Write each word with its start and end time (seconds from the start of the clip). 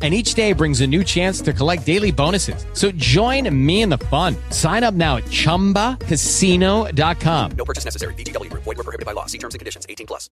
And 0.00 0.14
each 0.14 0.32
day 0.32 0.54
brings 0.54 0.80
a 0.80 0.86
new 0.86 1.04
chance 1.04 1.42
to 1.42 1.52
collect 1.52 1.84
daily 1.84 2.10
bonuses. 2.10 2.64
So 2.72 2.90
join 2.92 3.54
me 3.54 3.82
in 3.82 3.90
the 3.90 3.98
fun. 3.98 4.34
Sign 4.48 4.82
up 4.82 4.94
now 4.94 5.18
at 5.18 5.24
chumbacasino.com. 5.24 7.50
No 7.52 7.64
purchase 7.66 7.84
necessary. 7.84 8.14
VGW 8.14 8.48
Group. 8.48 8.62
Void 8.62 8.78
were 8.78 8.84
prohibited 8.84 9.04
by 9.04 9.12
law. 9.12 9.26
See 9.26 9.36
terms 9.36 9.54
and 9.54 9.58
conditions. 9.58 9.84
18 9.86 10.06
plus. 10.06 10.30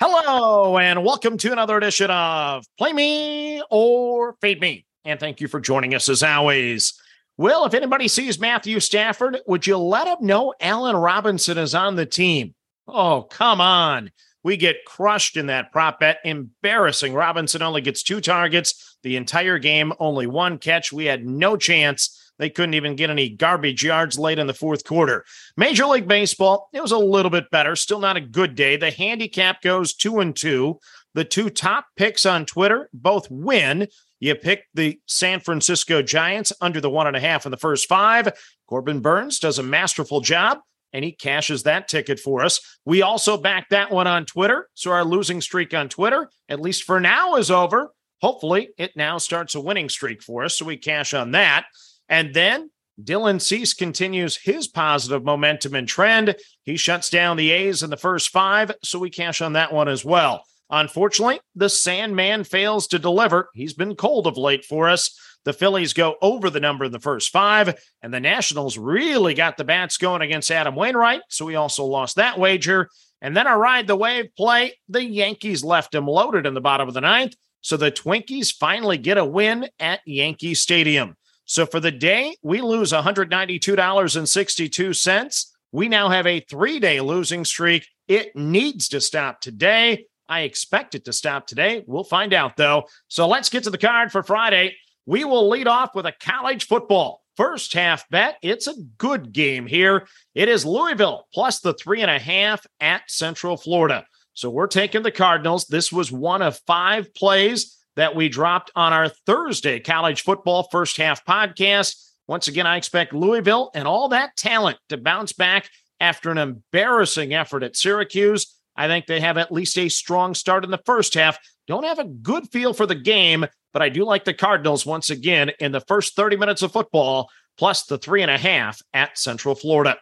Hello, 0.00 0.78
and 0.78 1.04
welcome 1.04 1.36
to 1.38 1.52
another 1.52 1.76
edition 1.76 2.10
of 2.10 2.64
Play 2.76 2.92
Me 2.92 3.62
or 3.70 4.34
Fade 4.40 4.60
Me. 4.60 4.84
And 5.04 5.20
thank 5.20 5.40
you 5.40 5.46
for 5.46 5.60
joining 5.60 5.94
us 5.94 6.08
as 6.08 6.24
always. 6.24 6.94
Well, 7.38 7.64
if 7.66 7.74
anybody 7.74 8.08
sees 8.08 8.40
Matthew 8.40 8.80
Stafford, 8.80 9.38
would 9.46 9.66
you 9.66 9.76
let 9.76 10.08
him 10.08 10.26
know 10.26 10.54
Allen 10.60 10.96
Robinson 10.96 11.56
is 11.56 11.74
on 11.74 11.94
the 11.94 12.04
team? 12.04 12.54
Oh, 12.88 13.22
come 13.22 13.60
on. 13.60 14.10
We 14.44 14.56
get 14.56 14.84
crushed 14.84 15.36
in 15.36 15.46
that 15.46 15.72
prop 15.72 16.00
bet. 16.00 16.18
Embarrassing. 16.24 17.14
Robinson 17.14 17.62
only 17.62 17.80
gets 17.80 18.02
two 18.02 18.20
targets 18.20 18.92
the 19.02 19.16
entire 19.16 19.58
game, 19.58 19.92
only 19.98 20.26
one 20.26 20.58
catch. 20.58 20.92
We 20.92 21.06
had 21.06 21.26
no 21.26 21.56
chance. 21.56 22.18
They 22.38 22.50
couldn't 22.50 22.74
even 22.74 22.96
get 22.96 23.10
any 23.10 23.28
garbage 23.28 23.84
yards 23.84 24.18
late 24.18 24.38
in 24.38 24.46
the 24.46 24.54
fourth 24.54 24.84
quarter. 24.84 25.24
Major 25.56 25.86
League 25.86 26.08
Baseball, 26.08 26.68
it 26.72 26.80
was 26.80 26.92
a 26.92 26.98
little 26.98 27.30
bit 27.30 27.50
better. 27.50 27.76
Still 27.76 28.00
not 28.00 28.16
a 28.16 28.20
good 28.20 28.54
day. 28.54 28.76
The 28.76 28.90
handicap 28.90 29.60
goes 29.62 29.94
two 29.94 30.20
and 30.20 30.34
two. 30.34 30.78
The 31.14 31.24
two 31.24 31.50
top 31.50 31.86
picks 31.96 32.24
on 32.24 32.46
Twitter 32.46 32.88
both 32.92 33.30
win. 33.30 33.88
You 34.18 34.34
pick 34.34 34.64
the 34.72 34.98
San 35.06 35.40
Francisco 35.40 36.00
Giants 36.00 36.52
under 36.60 36.80
the 36.80 36.90
one 36.90 37.06
and 37.06 37.16
a 37.16 37.20
half 37.20 37.44
in 37.44 37.50
the 37.50 37.58
first 37.58 37.88
five. 37.88 38.28
Corbin 38.66 39.00
Burnes 39.00 39.38
does 39.38 39.58
a 39.58 39.62
masterful 39.62 40.20
job 40.20 40.58
and 40.92 41.04
he 41.04 41.12
cashes 41.12 41.62
that 41.62 41.88
ticket 41.88 42.20
for 42.20 42.44
us. 42.44 42.60
We 42.84 43.02
also 43.02 43.36
back 43.36 43.68
that 43.70 43.90
one 43.90 44.06
on 44.06 44.26
Twitter. 44.26 44.68
So 44.74 44.90
our 44.92 45.04
losing 45.04 45.40
streak 45.40 45.74
on 45.74 45.88
Twitter, 45.88 46.28
at 46.48 46.60
least 46.60 46.84
for 46.84 47.00
now, 47.00 47.36
is 47.36 47.50
over. 47.50 47.92
Hopefully, 48.20 48.68
it 48.78 48.96
now 48.96 49.18
starts 49.18 49.54
a 49.54 49.60
winning 49.60 49.88
streak 49.88 50.22
for 50.22 50.44
us. 50.44 50.56
So 50.56 50.64
we 50.64 50.76
cash 50.76 51.12
on 51.14 51.32
that. 51.32 51.66
And 52.08 52.34
then 52.34 52.70
Dylan 53.02 53.40
Cease 53.40 53.74
continues 53.74 54.36
his 54.36 54.68
positive 54.68 55.24
momentum 55.24 55.74
and 55.74 55.88
trend. 55.88 56.36
He 56.62 56.76
shuts 56.76 57.10
down 57.10 57.36
the 57.36 57.50
A's 57.50 57.82
in 57.82 57.90
the 57.90 57.96
first 57.96 58.28
five. 58.28 58.72
So 58.84 58.98
we 58.98 59.10
cash 59.10 59.40
on 59.40 59.54
that 59.54 59.72
one 59.72 59.88
as 59.88 60.04
well. 60.04 60.44
Unfortunately, 60.70 61.40
the 61.54 61.68
Sandman 61.68 62.44
fails 62.44 62.86
to 62.88 62.98
deliver. 62.98 63.50
He's 63.54 63.74
been 63.74 63.94
cold 63.94 64.26
of 64.26 64.38
late 64.38 64.64
for 64.64 64.88
us. 64.88 65.18
The 65.44 65.52
Phillies 65.52 65.92
go 65.92 66.16
over 66.22 66.50
the 66.50 66.60
number 66.60 66.84
in 66.84 66.92
the 66.92 67.00
first 67.00 67.30
five, 67.30 67.74
and 68.00 68.14
the 68.14 68.20
Nationals 68.20 68.78
really 68.78 69.34
got 69.34 69.56
the 69.56 69.64
bats 69.64 69.96
going 69.96 70.22
against 70.22 70.50
Adam 70.50 70.76
Wainwright. 70.76 71.22
So 71.28 71.44
we 71.44 71.56
also 71.56 71.84
lost 71.84 72.16
that 72.16 72.38
wager. 72.38 72.88
And 73.20 73.36
then 73.36 73.46
I 73.46 73.54
ride 73.54 73.86
the 73.86 73.96
wave 73.96 74.34
play. 74.36 74.74
The 74.88 75.04
Yankees 75.04 75.64
left 75.64 75.94
him 75.94 76.06
loaded 76.06 76.46
in 76.46 76.54
the 76.54 76.60
bottom 76.60 76.88
of 76.88 76.94
the 76.94 77.00
ninth. 77.00 77.34
So 77.60 77.76
the 77.76 77.92
Twinkies 77.92 78.52
finally 78.52 78.98
get 78.98 79.18
a 79.18 79.24
win 79.24 79.68
at 79.78 80.00
Yankee 80.04 80.54
Stadium. 80.54 81.16
So 81.44 81.66
for 81.66 81.80
the 81.80 81.92
day, 81.92 82.36
we 82.42 82.60
lose 82.60 82.92
$192.62. 82.92 85.46
We 85.70 85.88
now 85.88 86.08
have 86.08 86.26
a 86.26 86.40
three 86.40 86.80
day 86.80 87.00
losing 87.00 87.44
streak. 87.44 87.86
It 88.08 88.34
needs 88.36 88.88
to 88.88 89.00
stop 89.00 89.40
today. 89.40 90.06
I 90.28 90.40
expect 90.40 90.94
it 90.94 91.06
to 91.06 91.12
stop 91.12 91.46
today. 91.46 91.84
We'll 91.86 92.04
find 92.04 92.34
out 92.34 92.56
though. 92.56 92.84
So 93.08 93.28
let's 93.28 93.48
get 93.48 93.64
to 93.64 93.70
the 93.70 93.78
card 93.78 94.12
for 94.12 94.22
Friday. 94.22 94.76
We 95.06 95.24
will 95.24 95.48
lead 95.48 95.66
off 95.66 95.94
with 95.94 96.06
a 96.06 96.14
college 96.20 96.66
football 96.66 97.22
first 97.36 97.72
half 97.72 98.08
bet. 98.08 98.36
It's 98.42 98.66
a 98.66 98.74
good 98.98 99.32
game 99.32 99.66
here. 99.66 100.06
It 100.34 100.48
is 100.48 100.64
Louisville 100.64 101.26
plus 101.32 101.60
the 101.60 101.74
three 101.74 102.02
and 102.02 102.10
a 102.10 102.18
half 102.18 102.66
at 102.80 103.10
Central 103.10 103.56
Florida. 103.56 104.06
So 104.34 104.50
we're 104.50 104.66
taking 104.66 105.02
the 105.02 105.10
Cardinals. 105.10 105.66
This 105.66 105.92
was 105.92 106.12
one 106.12 106.42
of 106.42 106.60
five 106.66 107.12
plays 107.14 107.78
that 107.96 108.14
we 108.14 108.28
dropped 108.28 108.70
on 108.74 108.92
our 108.92 109.08
Thursday 109.26 109.80
college 109.80 110.22
football 110.22 110.68
first 110.70 110.96
half 110.96 111.24
podcast. 111.24 112.12
Once 112.26 112.48
again, 112.48 112.66
I 112.66 112.76
expect 112.76 113.12
Louisville 113.12 113.70
and 113.74 113.86
all 113.86 114.08
that 114.08 114.36
talent 114.36 114.78
to 114.88 114.96
bounce 114.96 115.32
back 115.32 115.68
after 116.00 116.30
an 116.30 116.38
embarrassing 116.38 117.34
effort 117.34 117.62
at 117.62 117.76
Syracuse. 117.76 118.58
I 118.76 118.88
think 118.88 119.06
they 119.06 119.20
have 119.20 119.38
at 119.38 119.52
least 119.52 119.76
a 119.78 119.88
strong 119.88 120.34
start 120.34 120.64
in 120.64 120.70
the 120.70 120.80
first 120.84 121.14
half. 121.14 121.38
Don't 121.66 121.84
have 121.84 121.98
a 121.98 122.04
good 122.04 122.50
feel 122.50 122.72
for 122.72 122.86
the 122.86 122.94
game, 122.94 123.46
but 123.72 123.82
I 123.82 123.88
do 123.88 124.04
like 124.04 124.24
the 124.24 124.34
Cardinals 124.34 124.86
once 124.86 125.10
again 125.10 125.50
in 125.60 125.72
the 125.72 125.80
first 125.80 126.16
30 126.16 126.36
minutes 126.36 126.62
of 126.62 126.72
football, 126.72 127.30
plus 127.58 127.84
the 127.84 127.98
three 127.98 128.22
and 128.22 128.30
a 128.30 128.38
half 128.38 128.80
at 128.92 129.18
Central 129.18 129.54
Florida. 129.54 129.96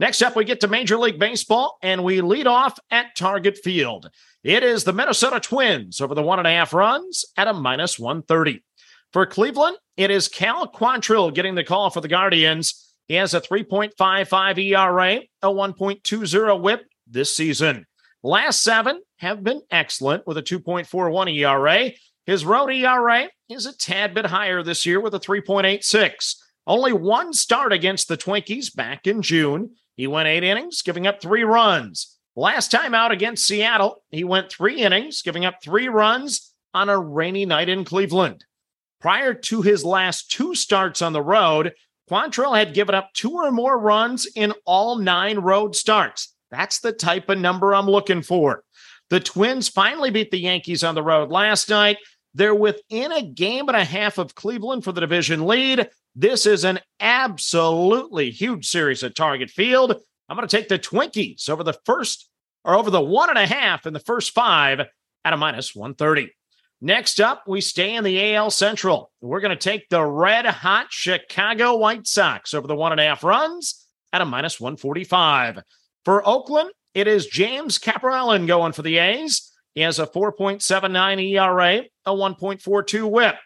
Next 0.00 0.22
up, 0.22 0.34
we 0.34 0.44
get 0.44 0.60
to 0.60 0.68
Major 0.68 0.98
League 0.98 1.20
Baseball, 1.20 1.78
and 1.82 2.02
we 2.02 2.20
lead 2.20 2.46
off 2.46 2.78
at 2.90 3.14
Target 3.14 3.58
Field. 3.62 4.10
It 4.42 4.64
is 4.64 4.84
the 4.84 4.92
Minnesota 4.92 5.38
Twins 5.38 6.00
over 6.00 6.14
the 6.14 6.22
one 6.22 6.38
and 6.38 6.48
a 6.48 6.50
half 6.50 6.74
runs 6.74 7.24
at 7.36 7.48
a 7.48 7.54
minus 7.54 7.98
130. 7.98 8.62
For 9.12 9.24
Cleveland, 9.24 9.76
it 9.96 10.10
is 10.10 10.28
Cal 10.28 10.66
Quantrill 10.66 11.32
getting 11.32 11.54
the 11.54 11.62
call 11.62 11.90
for 11.90 12.00
the 12.00 12.08
Guardians. 12.08 12.92
He 13.06 13.14
has 13.14 13.34
a 13.34 13.40
3.55 13.40 14.58
ERA, 14.58 15.20
a 15.42 15.46
1.20 15.46 16.60
whip 16.60 16.84
this 17.06 17.36
season. 17.36 17.86
Last 18.26 18.62
seven 18.62 19.02
have 19.18 19.44
been 19.44 19.60
excellent 19.70 20.26
with 20.26 20.38
a 20.38 20.42
2.41 20.42 21.36
ERA. 21.36 21.90
His 22.24 22.46
road 22.46 22.70
ERA 22.70 23.28
is 23.50 23.66
a 23.66 23.76
tad 23.76 24.14
bit 24.14 24.24
higher 24.24 24.62
this 24.62 24.86
year 24.86 24.98
with 24.98 25.14
a 25.14 25.20
3.86. 25.20 26.36
Only 26.66 26.94
one 26.94 27.34
start 27.34 27.70
against 27.70 28.08
the 28.08 28.16
Twinkies 28.16 28.74
back 28.74 29.06
in 29.06 29.20
June. 29.20 29.72
He 29.94 30.06
went 30.06 30.26
eight 30.26 30.42
innings, 30.42 30.80
giving 30.80 31.06
up 31.06 31.20
three 31.20 31.44
runs. 31.44 32.16
Last 32.34 32.70
time 32.70 32.94
out 32.94 33.12
against 33.12 33.46
Seattle, 33.46 34.02
he 34.10 34.24
went 34.24 34.50
three 34.50 34.80
innings, 34.80 35.20
giving 35.20 35.44
up 35.44 35.56
three 35.62 35.90
runs 35.90 36.54
on 36.72 36.88
a 36.88 36.98
rainy 36.98 37.44
night 37.44 37.68
in 37.68 37.84
Cleveland. 37.84 38.46
Prior 39.02 39.34
to 39.34 39.60
his 39.60 39.84
last 39.84 40.30
two 40.30 40.54
starts 40.54 41.02
on 41.02 41.12
the 41.12 41.20
road, 41.20 41.74
Quantrill 42.10 42.56
had 42.56 42.72
given 42.72 42.94
up 42.94 43.10
two 43.12 43.32
or 43.32 43.50
more 43.50 43.78
runs 43.78 44.26
in 44.34 44.54
all 44.64 44.96
nine 44.96 45.40
road 45.40 45.76
starts. 45.76 46.33
That's 46.54 46.78
the 46.78 46.92
type 46.92 47.28
of 47.28 47.38
number 47.38 47.74
I'm 47.74 47.86
looking 47.86 48.22
for. 48.22 48.62
The 49.10 49.18
Twins 49.18 49.68
finally 49.68 50.10
beat 50.10 50.30
the 50.30 50.38
Yankees 50.38 50.84
on 50.84 50.94
the 50.94 51.02
road 51.02 51.30
last 51.30 51.68
night. 51.68 51.98
They're 52.32 52.54
within 52.54 53.10
a 53.10 53.22
game 53.22 53.68
and 53.68 53.76
a 53.76 53.84
half 53.84 54.18
of 54.18 54.36
Cleveland 54.36 54.84
for 54.84 54.92
the 54.92 55.00
division 55.00 55.46
lead. 55.46 55.88
This 56.14 56.46
is 56.46 56.64
an 56.64 56.78
absolutely 57.00 58.30
huge 58.30 58.68
series 58.68 59.02
at 59.02 59.16
Target 59.16 59.50
Field. 59.50 59.96
I'm 60.28 60.36
going 60.36 60.46
to 60.46 60.56
take 60.56 60.68
the 60.68 60.78
Twinkies 60.78 61.48
over 61.48 61.64
the 61.64 61.76
first 61.84 62.28
or 62.64 62.76
over 62.76 62.90
the 62.90 63.00
one 63.00 63.30
and 63.30 63.38
a 63.38 63.46
half 63.46 63.84
in 63.84 63.92
the 63.92 64.00
first 64.00 64.32
five 64.32 64.80
at 65.24 65.32
a 65.32 65.36
minus 65.36 65.74
130. 65.74 66.32
Next 66.80 67.20
up, 67.20 67.44
we 67.48 67.60
stay 67.60 67.94
in 67.94 68.04
the 68.04 68.34
AL 68.34 68.50
Central. 68.50 69.10
We're 69.20 69.40
going 69.40 69.56
to 69.56 69.70
take 69.70 69.88
the 69.88 70.04
red 70.04 70.46
hot 70.46 70.86
Chicago 70.90 71.76
White 71.76 72.06
Sox 72.06 72.54
over 72.54 72.68
the 72.68 72.76
one 72.76 72.92
and 72.92 73.00
a 73.00 73.04
half 73.04 73.24
runs 73.24 73.86
at 74.12 74.20
a 74.20 74.24
minus 74.24 74.60
145. 74.60 75.60
For 76.04 76.26
Oakland, 76.26 76.70
it 76.94 77.08
is 77.08 77.26
James 77.26 77.78
Kaprielian 77.78 78.46
going 78.46 78.72
for 78.72 78.82
the 78.82 78.98
A's. 78.98 79.50
He 79.74 79.80
has 79.80 79.98
a 79.98 80.06
4.79 80.06 81.32
ERA, 81.32 81.84
a 82.06 82.12
1.42 82.12 83.10
whip 83.10 83.36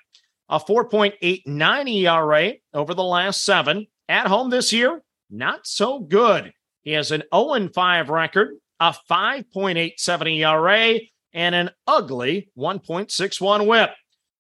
a 0.49 0.59
4.89 0.59 1.89
ERA 2.05 2.53
over 2.73 2.95
the 2.95 3.05
last 3.05 3.45
seven. 3.45 3.87
At 4.09 4.27
home 4.27 4.49
this 4.49 4.73
year, 4.73 5.03
not 5.31 5.67
so 5.67 6.01
good. 6.01 6.53
He 6.83 6.93
has 6.93 7.11
an 7.11 7.23
0 7.35 7.69
5 7.69 8.09
record, 8.09 8.55
a 8.81 8.95
5.87 9.11 10.39
ERA, 10.39 11.01
and 11.35 11.55
an 11.55 11.71
ugly 11.87 12.51
1.61 12.57 13.67
whip. 13.67 13.91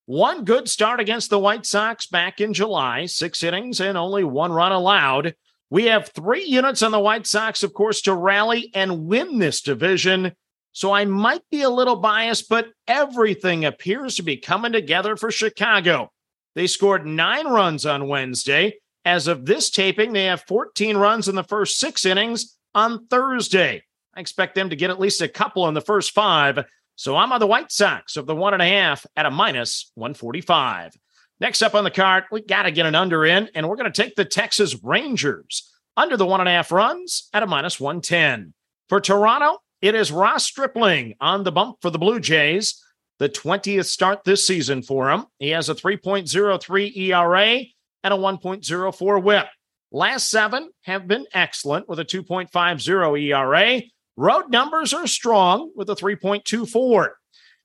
One 0.06 0.44
good 0.44 0.70
start 0.70 1.00
against 1.00 1.28
the 1.28 1.38
White 1.38 1.66
Sox 1.66 2.06
back 2.06 2.40
in 2.40 2.54
July, 2.54 3.04
six 3.04 3.42
innings 3.42 3.78
and 3.78 3.98
only 3.98 4.25
one 4.25 4.52
run 4.52 4.72
allowed. 4.72 5.34
We 5.70 5.84
have 5.84 6.08
three 6.08 6.44
units 6.44 6.82
on 6.82 6.92
the 6.92 6.98
White 6.98 7.26
Sox, 7.26 7.62
of 7.62 7.74
course, 7.74 8.00
to 8.02 8.14
rally 8.14 8.70
and 8.74 9.06
win 9.06 9.38
this 9.38 9.60
division. 9.60 10.32
So 10.72 10.92
I 10.92 11.04
might 11.04 11.42
be 11.50 11.62
a 11.62 11.70
little 11.70 11.96
biased, 11.96 12.48
but 12.48 12.68
everything 12.86 13.64
appears 13.64 14.16
to 14.16 14.22
be 14.22 14.36
coming 14.36 14.72
together 14.72 15.16
for 15.16 15.30
Chicago. 15.30 16.10
They 16.54 16.66
scored 16.66 17.06
nine 17.06 17.46
runs 17.46 17.84
on 17.84 18.08
Wednesday. 18.08 18.78
As 19.04 19.26
of 19.26 19.44
this 19.44 19.70
taping, 19.70 20.12
they 20.12 20.24
have 20.24 20.42
14 20.48 20.96
runs 20.96 21.28
in 21.28 21.34
the 21.34 21.44
first 21.44 21.78
six 21.78 22.04
innings 22.06 22.56
on 22.74 23.06
Thursday. 23.06 23.82
I 24.14 24.20
expect 24.20 24.54
them 24.54 24.70
to 24.70 24.76
get 24.76 24.90
at 24.90 25.00
least 25.00 25.20
a 25.20 25.28
couple 25.28 25.68
in 25.68 25.74
the 25.74 25.80
first 25.80 26.12
five. 26.12 26.64
So 26.96 27.16
I'm 27.16 27.32
on 27.32 27.40
the 27.40 27.46
White 27.46 27.70
Sox 27.70 28.16
of 28.16 28.26
the 28.26 28.34
one 28.34 28.54
and 28.54 28.62
a 28.62 28.68
half 28.68 29.06
at 29.16 29.26
a 29.26 29.30
minus 29.30 29.92
145. 29.94 30.96
Next 31.40 31.62
up 31.62 31.75
on 31.75 31.85
the 31.85 31.90
card, 31.90 32.25
we 32.32 32.40
got 32.40 32.64
to 32.64 32.73
get 32.73 32.87
an 32.87 32.94
under 32.94 33.25
in, 33.25 33.49
and 33.55 33.69
we're 33.69 33.76
going 33.76 33.90
to 33.90 34.02
take 34.02 34.17
the 34.17 34.25
Texas 34.25 34.82
Rangers 34.82 35.73
under 35.96 36.17
the 36.17 36.26
one 36.26 36.40
and 36.40 36.49
a 36.49 36.52
half 36.52 36.73
runs 36.73 37.29
at 37.32 37.43
a 37.43 37.46
minus 37.46 37.79
110. 37.79 38.55
For 38.88 39.00
Toronto, 39.00 39.58
it 39.81 39.94
is 39.94 40.11
Ross 40.11 40.44
Stripling 40.44 41.14
on 41.20 41.44
the 41.44 41.52
bump 41.52 41.79
for 41.81 41.90
the 41.90 41.99
Blue 41.99 42.19
Jays. 42.19 42.82
The 43.19 43.29
20th 43.29 43.87
start 43.87 44.25
this 44.25 44.46
season 44.46 44.82
for 44.82 45.11
him. 45.11 45.26
He 45.38 45.50
has 45.50 45.69
a 45.69 45.75
3.03 45.75 46.96
ERA 46.96 47.64
and 48.05 48.14
a 48.14 48.17
1.04 48.17 49.23
whip. 49.23 49.46
Last 49.90 50.31
seven 50.31 50.70
have 50.82 51.06
been 51.06 51.26
excellent 51.32 51.88
with 51.88 51.99
a 51.99 52.05
2.50 52.05 53.23
ERA. 53.23 53.82
Road 54.17 54.50
numbers 54.50 54.93
are 54.93 55.06
strong 55.06 55.70
with 55.76 55.88
a 55.90 55.94
3.24. 55.94 57.08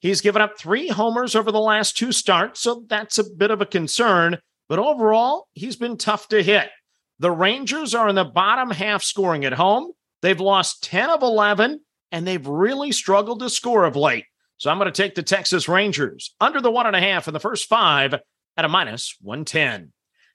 He's 0.03 0.19
given 0.19 0.41
up 0.41 0.57
three 0.57 0.89
homers 0.89 1.33
over 1.33 1.49
the 1.49 1.61
last 1.61 1.95
two 1.95 2.11
starts, 2.11 2.59
so 2.59 2.83
that's 2.87 3.19
a 3.19 3.23
bit 3.23 3.51
of 3.51 3.61
a 3.61 3.65
concern. 3.65 4.37
But 4.67 4.77
overall, 4.77 5.47
he's 5.53 5.77
been 5.77 5.95
tough 5.95 6.27
to 6.27 6.43
hit. 6.43 6.67
The 7.19 7.31
Rangers 7.31 7.95
are 7.95 8.09
in 8.09 8.15
the 8.15 8.25
bottom 8.25 8.69
half 8.69 9.01
scoring 9.01 9.45
at 9.45 9.53
home. 9.53 9.93
They've 10.21 10.41
lost 10.41 10.83
10 10.83 11.09
of 11.09 11.23
11, 11.23 11.79
and 12.11 12.27
they've 12.27 12.45
really 12.45 12.91
struggled 12.91 13.39
to 13.39 13.49
score 13.49 13.85
of 13.85 13.95
late. 13.95 14.25
So 14.57 14.69
I'm 14.69 14.77
going 14.77 14.91
to 14.91 15.01
take 15.01 15.15
the 15.15 15.23
Texas 15.23 15.69
Rangers 15.69 16.35
under 16.41 16.59
the 16.59 16.69
one 16.69 16.85
and 16.85 16.97
a 16.97 17.01
half 17.01 17.29
in 17.29 17.33
the 17.33 17.39
first 17.39 17.69
five 17.69 18.13
at 18.13 18.65
a 18.65 18.67
minus 18.67 19.15
110. 19.21 19.93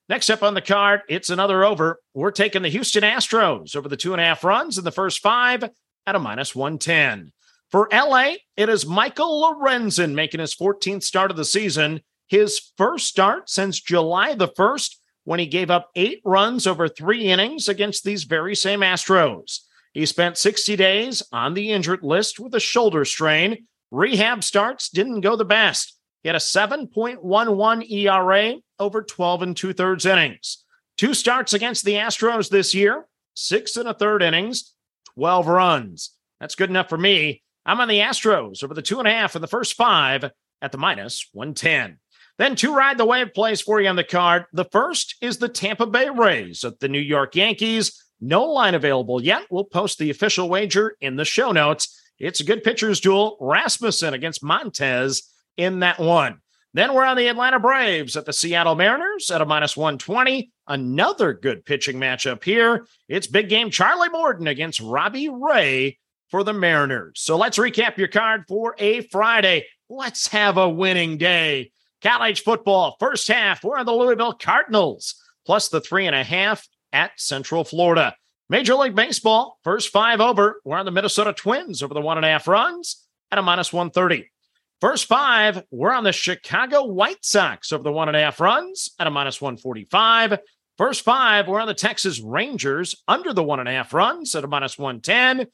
Next 0.09 0.31
up 0.31 0.43
on 0.43 0.55
the 0.55 0.63
card, 0.63 1.03
it's 1.11 1.29
another 1.29 1.63
over. 1.63 2.01
We're 2.15 2.31
taking 2.31 2.63
the 2.63 2.71
Houston 2.71 3.03
Astros 3.03 3.77
over 3.77 3.91
the 3.91 3.99
two 3.99 4.15
and 4.15 4.21
a 4.23 4.25
half 4.25 4.45
runs 4.45 4.79
in 4.79 4.85
the 4.85 4.91
first 4.91 5.21
five 5.21 5.63
at 6.07 6.17
a 6.17 6.19
minus 6.19 6.55
110. 6.57 7.33
For 7.71 7.89
LA, 7.93 8.35
it 8.57 8.71
is 8.71 8.87
Michael 8.87 9.43
Lorenzen 9.43 10.15
making 10.15 10.41
his 10.41 10.55
14th 10.55 11.03
start 11.03 11.31
of 11.31 11.37
the 11.37 11.45
season, 11.45 12.01
his 12.27 12.73
first 12.79 13.09
start 13.09 13.51
since 13.51 13.81
July 13.81 14.35
the 14.35 14.49
1st 14.49 14.97
when 15.25 15.39
he 15.39 15.47
gave 15.47 15.71
up 15.71 15.91
eight 15.95 16.23
runs 16.25 16.67
over 16.67 16.89
three 16.89 17.27
innings 17.27 17.69
against 17.69 18.05
these 18.05 18.25
very 18.25 18.57
same 18.57 18.81
Astros. 18.81 19.61
He 19.93 20.07
spent 20.07 20.39
60 20.39 20.77
days 20.77 21.23
on 21.31 21.53
the 21.53 21.73
injured 21.73 22.03
list 22.03 22.41
with 22.41 22.55
a 22.55 22.61
shoulder 22.61 23.05
strain. 23.05 23.67
Rehab 23.91 24.43
starts 24.45 24.89
didn't 24.89 25.21
go 25.21 25.37
the 25.37 25.45
best. 25.45 25.95
He 26.23 26.31
had 26.31 26.37
a 26.37 26.39
7.11 26.39 27.91
ERA 27.91 28.55
over 28.79 29.03
12 29.03 29.43
and 29.43 29.57
two 29.57 29.75
thirds 29.75 30.07
innings. 30.07 30.65
Two 30.97 31.13
starts 31.13 31.53
against 31.53 31.85
the 31.85 31.95
Astros 31.95 32.49
this 32.49 32.75
year, 32.75 33.07
six 33.35 33.77
and 33.77 33.89
a 33.89 33.95
third 33.95 34.23
innings, 34.23 34.73
12 35.17 35.47
runs. 35.47 36.15
That's 36.41 36.55
good 36.55 36.71
enough 36.71 36.89
for 36.89 36.99
me. 36.99 37.43
I'm 37.69 37.83
on 37.83 37.89
the 37.89 37.99
Astros 37.99 38.65
over 38.65 38.73
the 38.73 38.81
two 38.81 38.99
and 38.99 39.07
a 39.07 39.11
half 39.11 39.37
in 39.37 39.43
the 39.43 39.47
first 39.47 39.75
five 39.75 40.31
at 40.63 40.73
the 40.73 40.79
minus 40.79 41.29
110. 41.35 41.99
Then 42.39 42.57
two 42.57 42.75
ride 42.75 42.97
the 42.97 43.05
wave 43.05 43.35
plays 43.35 43.61
for 43.61 43.79
you 43.79 43.89
on 43.89 43.97
the 43.97 44.05
card. 44.05 44.47
The 44.55 44.65
first 44.65 45.17
is 45.21 45.37
the 45.37 45.51
Tampa 45.51 45.85
Bay 45.85 46.09
Rays 46.09 46.65
at 46.65 46.81
the 46.81 46.89
New 46.89 46.99
York 46.99 47.37
Yankees. 47.37 48.03
No 48.23 48.45
line 48.45 48.75
available 48.75 49.23
yet. 49.23 49.43
We'll 49.51 49.65
post 49.65 49.99
the 49.99 50.09
official 50.09 50.49
wager 50.49 50.97
in 51.03 51.17
the 51.17 51.27
show 51.27 51.53
notes. 51.53 51.95
It's 52.19 52.41
a 52.41 52.45
good 52.45 52.65
pitcher's 52.65 53.01
duel. 53.01 53.37
Rasmussen 53.39 54.15
against 54.15 54.43
Montas 54.43 55.25
in 55.59 55.81
that 55.81 55.99
one. 55.99 56.41
Then 56.73 56.95
we're 56.95 57.05
on 57.05 57.19
the 57.19 57.29
Atlanta 57.29 57.61
Braves 57.61 58.17
at 58.17 58.25
the 58.25 58.33
Seattle 58.33 58.77
Mariners 58.77 59.31
at 59.31 59.43
a 59.43 59.47
minus 59.47 59.77
120. 59.77 60.51
Another 60.67 61.35
good 61.35 61.67
pitching 61.67 61.99
matchup 61.99 62.43
here. 62.45 62.87
It's 63.11 63.27
big 63.27 63.51
game 63.51 63.71
Charlie 63.71 64.09
Morton 64.09 64.47
against 64.47 64.81
Robbie 64.81 65.29
Ray 65.29 65.99
for 66.31 66.45
the 66.45 66.53
Mariners. 66.53 67.21
So 67.21 67.37
let's 67.37 67.59
recap 67.59 67.97
your 67.97 68.09
card 68.09 68.45
for 68.49 68.75
a 68.79 69.03
Friday. 69.03 69.67
Let's 69.89 70.29
have 70.29 70.57
a 70.57 70.69
winning 70.69 71.19
day. 71.19 71.73
College 72.03 72.43
football, 72.43 72.97
first 73.01 73.27
half, 73.29 73.65
we're 73.65 73.79
on 73.79 73.87
the 73.87 73.93
Louisville 73.93 74.35
Cardinals, 74.35 75.17
plus 75.45 75.69
the 75.69 75.81
three 75.81 76.07
and 76.07 76.15
a 76.15 76.23
half 76.23 76.67
at 76.93 77.11
Central 77.17 77.65
Florida. 77.65 78.15
Major 78.49 78.75
League 78.75 78.95
Baseball, 78.95 79.59
first 79.65 79.91
five 79.91 80.21
over, 80.21 80.61
we're 80.65 80.79
on 80.79 80.85
the 80.85 80.93
Minnesota 80.93 81.33
Twins 81.33 81.83
over 81.83 81.93
the 81.93 82.01
one 82.01 82.17
and 82.17 82.25
a 82.25 82.31
half 82.31 82.47
runs 82.47 83.07
at 83.31 83.39
a 83.39 83.43
minus 83.43 83.73
130. 83.73 84.31
First 84.81 85.07
five, 85.07 85.65
we're 85.73 85.93
on 85.93 86.05
the 86.05 86.13
Chicago 86.13 86.85
White 86.85 87.25
Sox 87.25 87.73
over 87.73 87.83
the 87.83 87.93
one 87.93 88.09
and 88.09 88.17
a 88.17 88.21
half 88.21 88.41
runs 88.41 88.91
at 89.01 89.09
a 89.09 89.11
minus 89.11 89.41
145. 89.41 90.39
First 90.79 91.03
five, 91.03 91.49
we're 91.49 91.61
on 91.61 91.67
the 91.67 91.75
Texas 91.75 92.21
Rangers 92.21 92.95
under 93.09 93.33
the 93.33 93.43
one 93.43 93.59
and 93.59 93.69
a 93.69 93.73
half 93.73 93.93
runs 93.93 94.37
at 94.37 94.45
a 94.45 94.47
minus 94.47 94.79
110. 94.79 95.49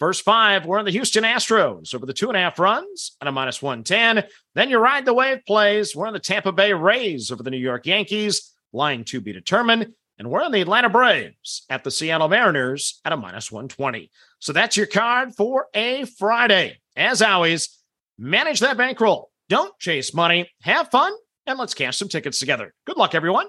First 0.00 0.22
five, 0.22 0.64
we're 0.64 0.78
on 0.78 0.86
the 0.86 0.90
Houston 0.92 1.24
Astros 1.24 1.94
over 1.94 2.06
the 2.06 2.14
two 2.14 2.28
and 2.28 2.36
a 2.36 2.40
half 2.40 2.58
runs 2.58 3.18
at 3.20 3.28
a 3.28 3.32
minus 3.32 3.60
110. 3.60 4.24
Then 4.54 4.70
you 4.70 4.78
ride 4.78 5.04
the 5.04 5.12
wave 5.12 5.44
plays. 5.46 5.94
We're 5.94 6.06
on 6.06 6.14
the 6.14 6.18
Tampa 6.18 6.52
Bay 6.52 6.72
Rays 6.72 7.30
over 7.30 7.42
the 7.42 7.50
New 7.50 7.58
York 7.58 7.84
Yankees, 7.84 8.50
line 8.72 9.04
to 9.04 9.20
be 9.20 9.34
determined. 9.34 9.92
And 10.18 10.30
we're 10.30 10.42
on 10.42 10.52
the 10.52 10.62
Atlanta 10.62 10.88
Braves 10.88 11.66
at 11.68 11.84
the 11.84 11.90
Seattle 11.90 12.28
Mariners 12.28 12.98
at 13.04 13.12
a 13.12 13.16
minus 13.18 13.52
120. 13.52 14.10
So 14.38 14.54
that's 14.54 14.74
your 14.74 14.86
card 14.86 15.34
for 15.34 15.66
a 15.74 16.06
Friday. 16.06 16.78
As 16.96 17.20
always, 17.20 17.78
manage 18.18 18.60
that 18.60 18.78
bankroll. 18.78 19.30
Don't 19.50 19.78
chase 19.78 20.14
money. 20.14 20.48
Have 20.62 20.90
fun, 20.90 21.12
and 21.46 21.58
let's 21.58 21.74
cash 21.74 21.98
some 21.98 22.08
tickets 22.08 22.38
together. 22.38 22.72
Good 22.86 22.96
luck, 22.96 23.14
everyone. 23.14 23.48